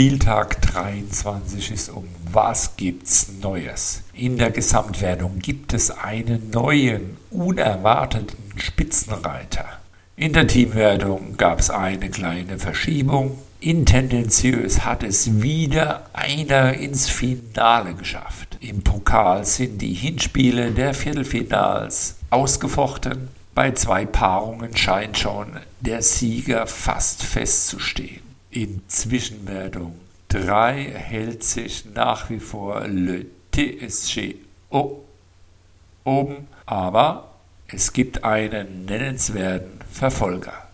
[0.00, 2.08] Spieltag 23 ist um.
[2.32, 4.02] Was gibt's Neues?
[4.14, 9.66] In der Gesamtwertung gibt es einen neuen, unerwarteten Spitzenreiter.
[10.16, 13.36] In der Teamwertung gab es eine kleine Verschiebung.
[13.60, 18.56] Intendenziös hat es wieder einer ins Finale geschafft.
[18.62, 23.28] Im Pokal sind die Hinspiele der Viertelfinals ausgefochten.
[23.54, 28.29] Bei zwei Paarungen scheint schon der Sieger fast festzustehen.
[28.52, 34.34] In Zwischenwertung 3 hält sich nach wie vor Le TSG
[36.04, 37.30] oben, aber
[37.68, 40.66] es gibt einen nennenswerten Verfolger.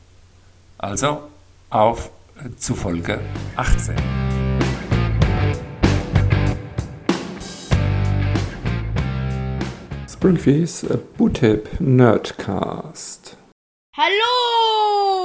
[0.79, 1.29] Also
[1.69, 2.11] auf
[2.57, 3.21] zu Folge
[3.57, 3.95] 18.
[10.09, 10.87] Springfields
[11.19, 13.37] Bootip Nerdcast.
[13.95, 15.16] Hallo!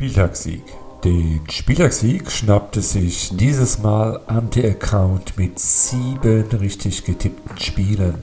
[0.00, 0.62] Spieltagssieg.
[1.04, 8.14] Den Spielersieg schnappte sich dieses Mal Anti-Account mit sieben richtig getippten Spielen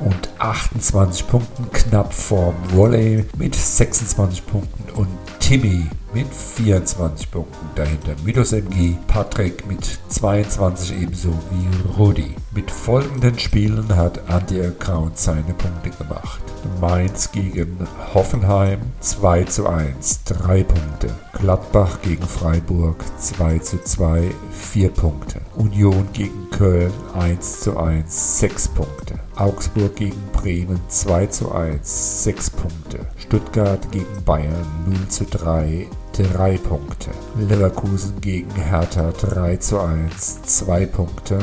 [0.00, 5.08] und 28 Punkten knapp vorm Volley mit 26 Punkten und
[5.40, 7.66] Timmy mit 24 Punkten.
[7.74, 12.34] Dahinter Milos MG, Patrick mit 22 ebenso wie Rudi.
[12.54, 16.42] Mit folgenden Spielen hat Anti-Account seine Punkte gemacht.
[16.80, 21.14] Mainz gegen Hoffenheim 2 zu 1, 3 Punkte.
[21.38, 25.40] Gladbach gegen Freiburg 2 zu 2, 4 Punkte.
[25.56, 29.18] Union gegen Köln 1 zu 1, 6 Punkte.
[29.36, 33.06] Augsburg gegen Bremen 2 zu 1, 6 Punkte.
[33.16, 37.10] Stuttgart gegen Bayern 0 zu 3, 3 Punkte.
[37.38, 41.38] Leverkusen gegen Hertha 3 zu 1, 2 Punkte.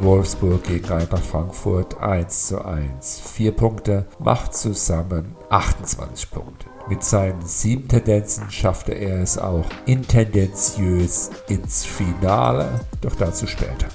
[0.00, 6.66] Wolfsburg gegen Eintracht Frankfurt 1 zu 1, 4 Punkte, macht zusammen 28 Punkte.
[6.88, 12.68] Mit seinen sieben Tendenzen schaffte er es auch intendenziös ins Finale,
[13.00, 13.86] doch dazu später.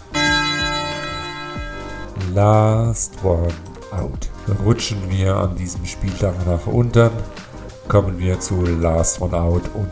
[2.34, 3.54] Last One
[3.92, 4.30] Out.
[4.66, 7.10] Rutschen wir an diesem Spieltag nach unten,
[7.88, 9.92] kommen wir zu Last One Out und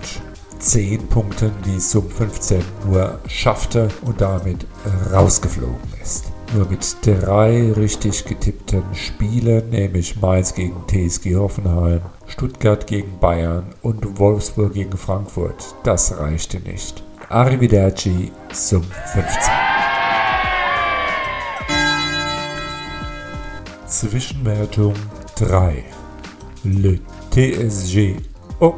[0.60, 4.66] 10 Punkten, die Sum 15 nur schaffte und damit
[5.12, 6.32] rausgeflogen ist.
[6.54, 14.20] Nur mit drei richtig getippten Spielen, nämlich Mainz gegen TSG Hoffenheim, Stuttgart gegen Bayern und
[14.20, 15.76] Wolfsburg gegen Frankfurt.
[15.84, 17.04] Das reichte nicht.
[17.30, 19.52] Arrivederci Sum 15.
[23.88, 24.94] Zwischenwertung
[25.36, 25.84] 3.
[26.64, 27.00] Le
[27.34, 28.18] TSG.
[28.60, 28.76] Oh,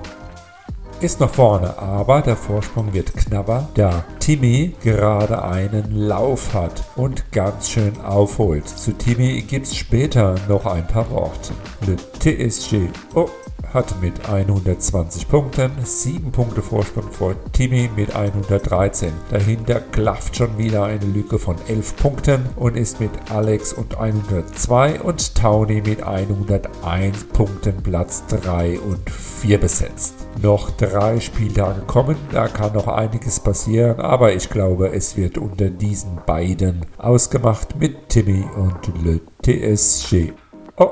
[1.02, 7.30] ist nach vorne, aber der Vorsprung wird knapper, da Timmy gerade einen Lauf hat und
[7.34, 8.66] ganz schön aufholt.
[8.66, 11.54] Zu Timmy gibt es später noch ein paar Worte.
[11.86, 12.88] Le TSG.
[13.14, 13.28] Oh,
[13.76, 19.12] hat mit 120 Punkten 7 Punkte Vorsprung vor Timmy mit 113.
[19.30, 25.02] Dahinter klafft schon wieder eine Lücke von 11 Punkten und ist mit Alex und 102
[25.02, 30.26] und Tony mit 101 Punkten Platz 3 und 4 besetzt.
[30.42, 35.70] Noch drei Spieltage kommen, da kann noch einiges passieren, aber ich glaube, es wird unter
[35.70, 40.32] diesen beiden ausgemacht mit Timmy und Le TSG.
[40.78, 40.92] Oh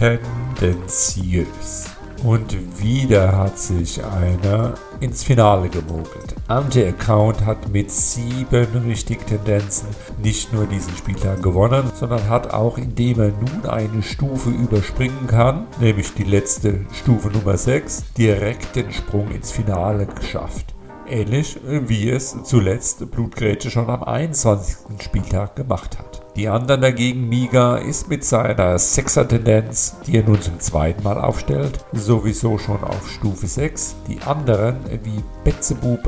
[0.00, 1.84] tendenziös.
[2.24, 6.34] Und wieder hat sich einer ins Finale gemogelt.
[6.48, 9.88] Anti-Account hat mit sieben richtigen Tendenzen
[10.22, 15.66] nicht nur diesen Spieltag gewonnen, sondern hat auch, indem er nun eine Stufe überspringen kann,
[15.80, 20.74] nämlich die letzte Stufe Nummer 6, direkt den Sprung ins Finale geschafft.
[21.08, 25.02] Ähnlich wie es zuletzt Blutgrätsche schon am 21.
[25.02, 26.19] Spieltag gemacht hat.
[26.36, 31.84] Die anderen dagegen, Miga ist mit seiner Sechser-Tendenz, die er nun zum zweiten Mal aufstellt,
[31.92, 33.96] sowieso schon auf Stufe 6.
[34.08, 35.98] Die anderen, wie Betzebub,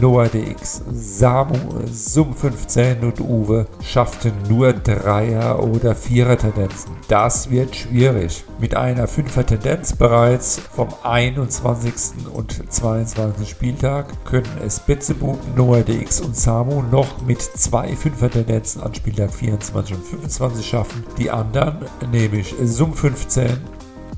[0.00, 1.58] Noah DX, Samu,
[1.92, 6.92] Sum 15 und Uwe, schafften nur Dreier- oder Vierer-Tendenzen.
[7.08, 8.44] Das wird schwierig.
[8.58, 12.26] Mit einer Fünfer-Tendenz bereits vom 21.
[12.32, 13.48] und 22.
[13.48, 19.66] Spieltag können es Betzebub, Noah DX und Samu noch mit zwei Fünfer-Tendenzen an Spieltag 24
[19.66, 21.04] 24 und 25 schaffen.
[21.18, 23.48] Die anderen, nämlich Sum 15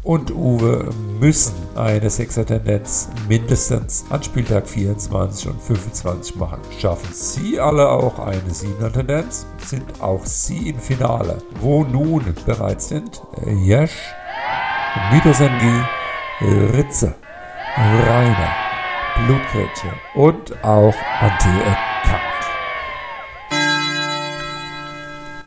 [0.03, 0.89] und Uwe,
[1.21, 6.61] müssen eine 6er Tendenz mindestens an Spieltag 24 und 25 machen.
[6.79, 12.89] Schaffen sie alle auch eine 7er Tendenz, sind auch sie im Finale, wo nun bereits
[12.89, 13.21] sind
[13.65, 14.15] Jesch,
[15.41, 15.85] MG,
[16.75, 17.15] Ritze,
[17.77, 18.55] Rainer,
[19.27, 22.23] Blutgrätsche und auch Anti-Account.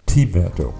[0.05, 0.73] Teamwertung.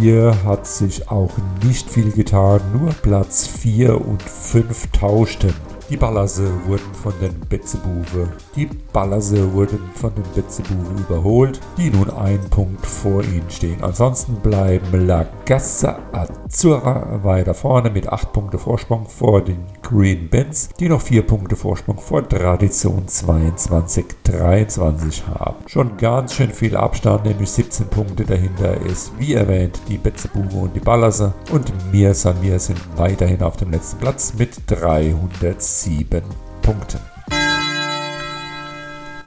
[0.00, 1.30] Hier hat sich auch
[1.64, 5.54] nicht viel getan, nur Platz 4 und 5 tauschten.
[5.92, 8.26] Die Ballerse wurden von den Betzebuwe.
[8.56, 13.84] Die Ballerse wurden von den Betzebuwe überholt, die nun einen Punkt vor ihnen stehen.
[13.84, 20.70] Ansonsten bleiben La Gassa Azzurra weiter vorne mit 8 Punkte Vorsprung vor den Green Benz,
[20.80, 25.56] die noch 4 Punkte Vorsprung vor Tradition 22-23 haben.
[25.66, 30.74] Schon ganz schön viel Abstand, nämlich 17 Punkte dahinter ist, wie erwähnt, die Betzebuwe und
[30.74, 36.22] die Ballerse und Mir San Mir sind weiterhin auf dem letzten Platz mit 307
[36.62, 37.11] Punkten.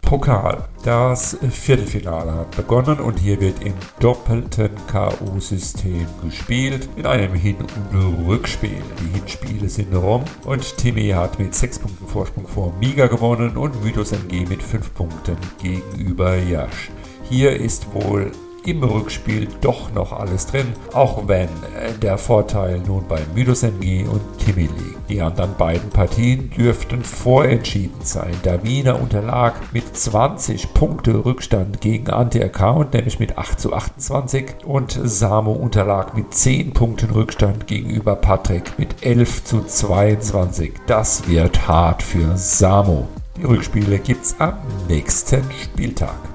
[0.05, 0.63] Pokal.
[0.83, 7.57] Das Viertelfinale hat begonnen und hier wird im doppelten K.O.-System gespielt, in einem Hin-
[7.91, 8.83] und Rückspiel.
[8.99, 13.83] Die Hinspiele sind rum und Timmy hat mit 6 Punkten Vorsprung vor Miga gewonnen und
[13.83, 16.91] Mythos MG mit 5 Punkten gegenüber Yash.
[17.27, 18.31] Hier ist wohl
[18.67, 24.05] im Rückspiel doch noch alles drin, auch wenn äh, der Vorteil nun bei Mythos MG
[24.05, 25.09] und Timmy liegt.
[25.09, 28.33] Die anderen beiden Partien dürften vorentschieden sein.
[28.43, 35.51] Davina unterlag mit 20 Punkte Rückstand gegen Anti-Account, nämlich mit 8 zu 28 und Samo
[35.51, 40.73] unterlag mit 10 Punkten Rückstand gegenüber Patrick mit 11 zu 22.
[40.87, 43.07] Das wird hart für Samo.
[43.37, 44.55] Die Rückspiele gibt's am
[44.87, 46.34] nächsten Spieltag.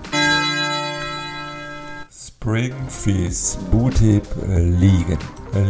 [2.42, 5.18] Springfish Bootip liegen.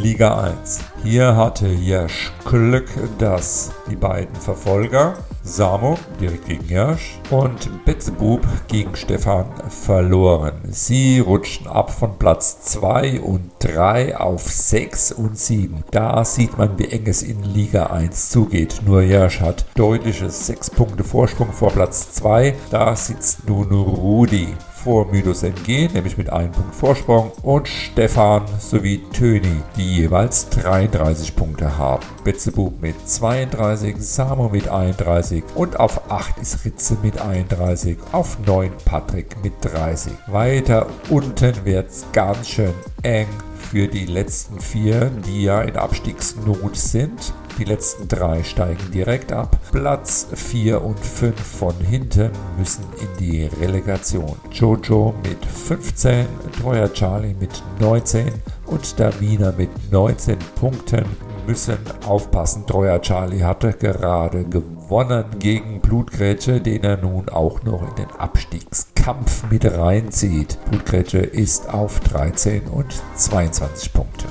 [0.00, 0.78] Liga 1.
[1.02, 2.88] Hier hatte Jasch Glück,
[3.18, 10.60] dass die beiden Verfolger, Samo direkt gegen Jasch und Betzebub gegen Stefan verloren.
[10.68, 15.82] Sie rutschten ab von Platz 2 und 3 auf 6 und 7.
[15.90, 18.82] Da sieht man, wie eng es in Liga 1 zugeht.
[18.86, 22.54] Nur Jasch hat deutliches 6 Punkte Vorsprung vor Platz 2.
[22.70, 29.02] Da sitzt nun Rudi vor Mythos MG, nämlich mit einem Punkt Vorsprung, und Stefan sowie
[29.12, 32.04] Töni, die jeweils 33 Punkte haben.
[32.24, 38.70] Betzebub mit 32, Samo mit 31 und auf 8 ist Ritze mit 31, auf 9
[38.84, 40.12] Patrick mit 30.
[40.28, 43.28] Weiter unten wird es ganz schön eng
[43.70, 47.32] für die letzten vier, die ja in Abstiegsnot sind.
[47.58, 49.58] Die letzten drei steigen direkt ab.
[49.72, 54.36] Platz 4 und 5 von hinten müssen in die Relegation.
[54.52, 56.26] Jojo mit 15,
[56.60, 58.32] Treuer Charlie mit 19
[58.66, 61.04] und Davina mit 19 Punkten
[61.46, 62.66] müssen aufpassen.
[62.66, 69.50] Treuer Charlie hatte gerade gewonnen gegen Blutgrätsche, den er nun auch noch in den Abstiegskampf
[69.50, 70.58] mit reinzieht.
[70.70, 74.26] Blutgrätsche ist auf 13 und 22 Punkte.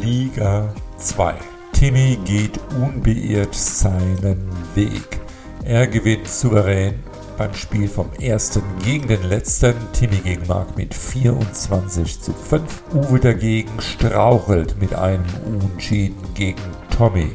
[0.00, 1.34] Liga 2.
[1.80, 5.18] Timmy geht unbeirrt seinen Weg.
[5.64, 6.96] Er gewinnt souverän
[7.38, 9.72] beim Spiel vom ersten gegen den letzten.
[9.94, 12.82] Timmy gegen Mark mit 24 zu 5.
[12.92, 16.60] Uwe dagegen strauchelt mit einem Unentschieden gegen
[16.94, 17.30] Tommy,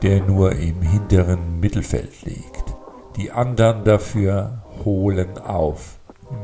[0.00, 2.76] der nur im hinteren Mittelfeld liegt.
[3.16, 5.98] Die anderen dafür holen auf.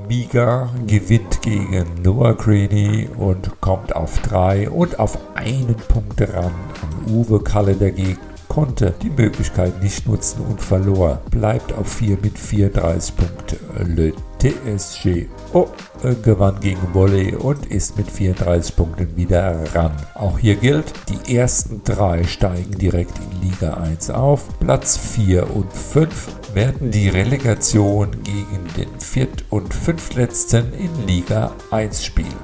[0.09, 6.53] Miga gewinnt gegen Noah Greeny und kommt auf 3 und auf einen Punkt ran.
[6.83, 8.19] An Uwe Kalle dagegen
[8.49, 11.21] konnte die Möglichkeit nicht nutzen und verlor.
[11.31, 13.97] Bleibt auf 4 mit 34 Punkten.
[13.97, 15.67] Le TSG oh,
[16.03, 19.97] äh, gewann gegen Volley und ist mit 34 Punkten wieder ran.
[20.15, 24.45] Auch hier gilt, die ersten drei steigen direkt in Liga 1 auf.
[24.61, 32.05] Platz 4 und 5 werden die Relegation gegen den Viert- und Fünftletzten in Liga 1
[32.05, 32.35] spielen.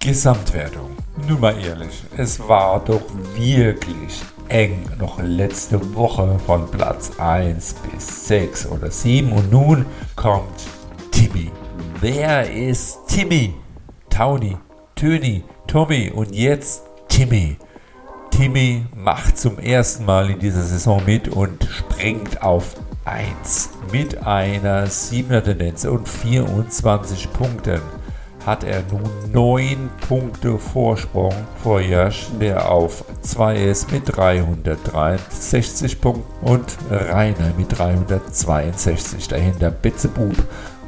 [0.00, 0.96] Gesamtwertung.
[1.28, 3.02] Nur mal ehrlich, es war doch
[3.36, 9.86] wirklich eng noch letzte Woche von Platz 1 bis 6 oder 7 und nun
[10.16, 10.66] kommt
[11.10, 11.50] Timmy.
[12.00, 13.54] Wer ist Timmy?
[14.10, 14.56] Tony,
[14.94, 17.56] Töni, Tommy und jetzt Timmy.
[18.30, 22.74] Timmy macht zum ersten Mal in dieser Saison mit und springt auf
[23.04, 27.80] 1 mit einer 7er Tendenz und 24 Punkten
[28.48, 36.46] hat er nun 9 Punkte Vorsprung vor Jasch, der auf 2 ist mit 363 Punkten
[36.46, 39.28] und Rainer mit 362.
[39.28, 40.34] Dahinter Betzebub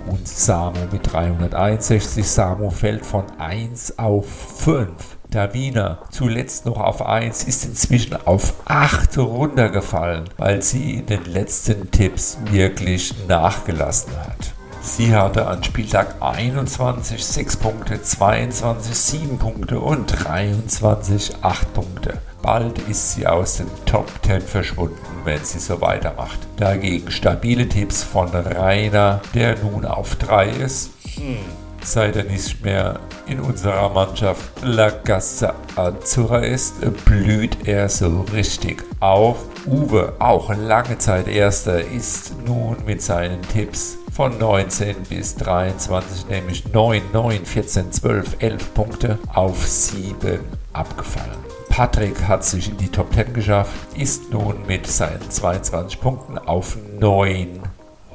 [0.07, 2.27] und Samo mit 361.
[2.27, 4.25] Samo fällt von 1 auf
[4.65, 4.89] 5.
[5.29, 11.91] Davina, zuletzt noch auf 1, ist inzwischen auf 8 runtergefallen, weil sie in den letzten
[11.91, 14.55] Tipps wirklich nachgelassen hat.
[14.83, 22.19] Sie hatte an Spieltag 21 6 Punkte, 22 7 Punkte und 23 8 Punkte.
[22.43, 26.39] Bald ist sie aus den Top 10 verschwunden, wenn sie so weitermacht.
[26.57, 30.91] Dagegen stabile Tipps von Rainer, der nun auf 3 ist.
[31.17, 31.37] Hm
[31.83, 38.85] seit er nicht mehr in unserer Mannschaft La Gazza Azzurra ist, blüht er so richtig
[39.01, 39.39] auf.
[39.67, 46.73] Uwe, auch lange Zeit Erster, ist nun mit seinen Tipps von 19 bis 23, nämlich
[46.73, 50.41] 9, 9, 14, 12, 11 Punkte auf 7
[50.73, 51.39] abgefallen.
[51.69, 56.77] Patrick hat sich in die Top 10 geschafft, ist nun mit seinen 22 Punkten auf
[56.99, 57.61] 9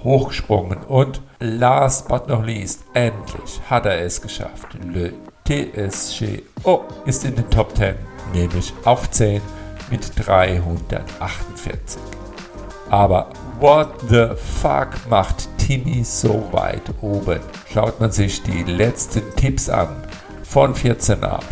[0.03, 4.67] hochgesprungen und last but not least, endlich hat er es geschafft.
[4.83, 5.13] Le
[5.47, 7.95] TSG oh, ist in den Top 10,
[8.33, 9.41] nämlich auf 10
[9.89, 12.01] mit 348.
[12.89, 17.39] Aber what the fuck macht Timmy so weit oben?
[17.73, 19.87] Schaut man sich die letzten Tipps an,
[20.43, 21.43] von 14 ab,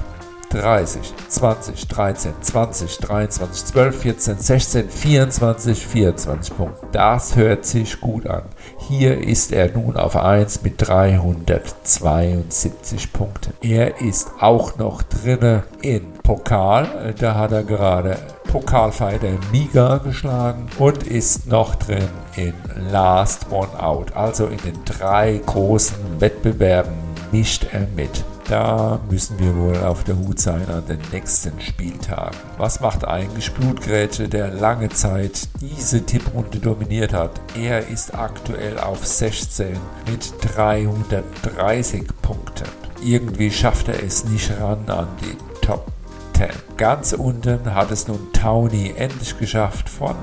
[0.54, 6.88] 30, 20, 13, 20, 23, 12, 14, 16, 24, 24 Punkte.
[6.92, 8.44] Das hört sich gut an.
[8.78, 13.54] Hier ist er nun auf 1 mit 372 Punkten.
[13.62, 17.16] Er ist auch noch drinne in Pokal.
[17.18, 18.18] Da hat er gerade
[18.52, 22.54] Pokalfighter Miga geschlagen und ist noch drin in
[22.92, 24.16] Last One Out.
[24.16, 26.94] Also in den drei großen Wettbewerben
[27.32, 28.24] mischt er mit.
[28.50, 32.38] Da müssen wir wohl auf der Hut sein an den nächsten Spieltagen.
[32.58, 37.40] Was macht eigentlich Blutgrätsche, der lange Zeit diese Tipprunde dominiert hat?
[37.58, 39.78] Er ist aktuell auf 16
[40.10, 42.68] mit 330 Punkten.
[43.02, 45.92] Irgendwie schafft er es nicht ran an die Top
[46.38, 46.50] 10.
[46.78, 50.16] Ganz unten hat es nun Towny endlich geschafft, von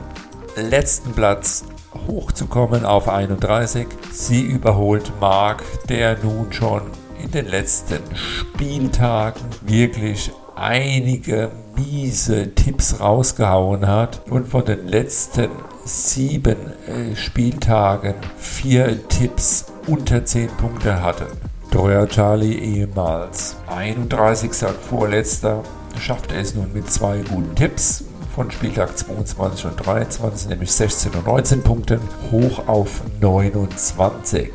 [0.57, 1.65] letzten Platz
[2.07, 3.87] hochzukommen auf 31.
[4.13, 6.83] Sie überholt Mark, der nun schon
[7.23, 15.49] in den letzten Spieltagen wirklich einige miese Tipps rausgehauen hat und von den letzten
[15.85, 21.27] sieben äh, Spieltagen vier Tipps unter 10 Punkte hatte.
[21.71, 24.51] Treuer Charlie ehemals 31.
[24.89, 25.63] vorletzter
[25.99, 31.27] schaffte es nun mit zwei guten Tipps von Spieltag 22 und 23, nämlich 16 und
[31.27, 34.51] 19 Punkten, hoch auf 29.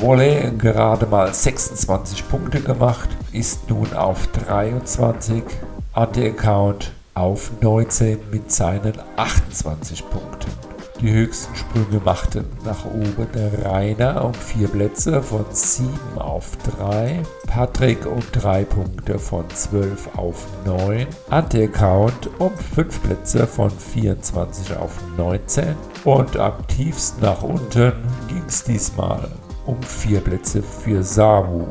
[0.00, 5.42] Wolle gerade mal 26 Punkte gemacht, ist nun auf 23.
[5.92, 10.67] Anti-Account auf 19 mit seinen 28 Punkten.
[11.00, 13.28] Die höchsten Sprünge machten nach oben
[13.62, 20.44] Rainer um 4 Plätze von 7 auf 3, Patrick um 3 Punkte von 12 auf
[20.64, 27.92] 9, Anti-Account um 5 Plätze von 24 auf 19 und am tiefsten nach unten
[28.26, 29.30] ging es diesmal
[29.66, 31.66] um 4 Plätze für Samu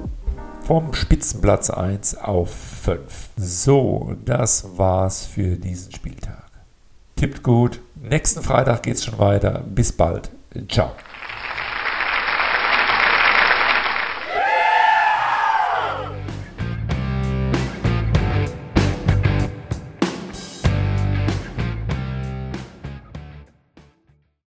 [0.63, 2.53] vom Spitzenplatz 1 auf
[2.83, 3.29] 5.
[3.35, 6.45] So, das war's für diesen Spieltag.
[7.17, 7.81] Tippt gut.
[8.09, 9.63] Nächsten Freitag geht's schon weiter.
[9.65, 10.29] Bis bald.
[10.69, 10.91] Ciao.